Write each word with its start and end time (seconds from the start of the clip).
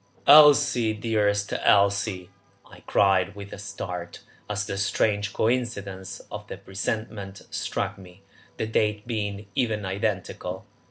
"Elsie, 0.25 0.93
dearest 0.95 1.53
Elsie!" 1.61 2.31
I 2.65 2.79
cried 2.87 3.35
with 3.35 3.53
a 3.53 3.59
start, 3.59 4.21
as 4.49 4.65
the 4.65 4.75
strange 4.75 5.31
coincidence 5.31 6.21
of 6.31 6.47
the 6.47 6.57
presentment 6.57 7.43
struck 7.51 7.99
me, 7.99 8.23
the 8.57 8.65
date 8.65 9.05
being 9.05 9.45
even 9.53 9.85
identical. 9.85 10.65